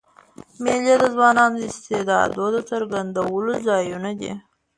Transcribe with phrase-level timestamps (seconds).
[0.63, 4.31] مېلې د ځوانانو د استعدادو د څرګندولو ځایونه دي.